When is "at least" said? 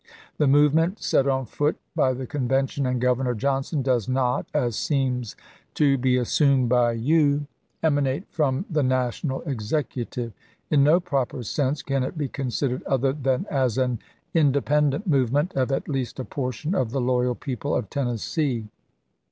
15.71-16.19